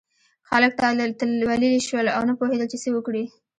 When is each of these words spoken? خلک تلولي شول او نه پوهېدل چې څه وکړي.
خلک 0.49 0.71
تلولي 1.21 1.71
شول 1.87 2.05
او 2.15 2.21
نه 2.29 2.33
پوهېدل 2.39 2.67
چې 2.71 2.77
څه 2.83 2.89
وکړي. 2.95 3.23